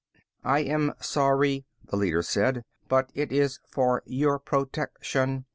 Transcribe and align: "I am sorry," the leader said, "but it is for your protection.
"I 0.43 0.61
am 0.61 0.95
sorry," 0.99 1.67
the 1.85 1.95
leader 1.95 2.23
said, 2.23 2.63
"but 2.87 3.11
it 3.13 3.31
is 3.31 3.59
for 3.69 4.01
your 4.07 4.39
protection. 4.39 5.45